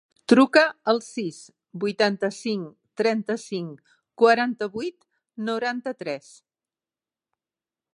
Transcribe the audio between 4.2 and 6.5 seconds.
quaranta-vuit, noranta-tres.